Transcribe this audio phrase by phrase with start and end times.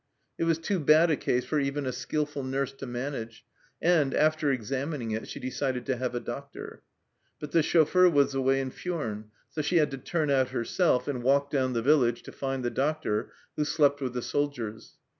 [0.39, 3.45] It was too bad a case for even a skilful nurse to manage,
[3.79, 6.81] and, after examining it, she decided to have a doctor.
[7.39, 11.21] But the chauffeur was away in Furnes, so she had to turn out herself and
[11.21, 14.97] walk down the village to find the doctor, who slept with the soldiers.